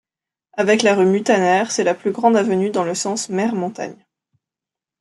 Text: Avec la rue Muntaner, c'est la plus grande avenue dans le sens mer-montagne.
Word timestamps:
Avec 0.53 0.81
la 0.81 0.95
rue 0.95 1.05
Muntaner, 1.05 1.65
c'est 1.69 1.83
la 1.83 1.93
plus 1.93 2.09
grande 2.11 2.35
avenue 2.35 2.71
dans 2.71 2.83
le 2.83 2.95
sens 2.95 3.29
mer-montagne. 3.29 4.03